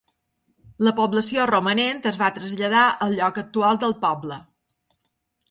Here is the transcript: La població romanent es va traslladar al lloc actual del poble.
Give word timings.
La 0.87 0.93
població 0.99 1.43
romanent 1.49 1.99
es 2.13 2.17
va 2.23 2.31
traslladar 2.39 2.87
al 3.09 3.15
lloc 3.21 3.39
actual 3.43 3.81
del 3.85 3.95
poble. 4.09 4.41